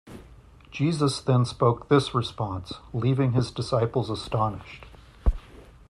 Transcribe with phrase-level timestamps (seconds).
[0.71, 4.87] Jesus then spoke this response, leaving his disciples astonished.